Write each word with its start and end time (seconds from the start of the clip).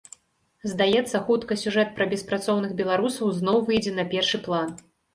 Здаецца, 0.71 1.21
хутка 1.27 1.59
сюжэт 1.65 1.93
пра 2.01 2.09
беспрацоўных 2.15 2.75
беларусаў 2.83 3.33
зноў 3.39 3.65
выйдзе 3.71 3.99
на 4.03 4.11
першы 4.17 4.37
план. 4.51 4.79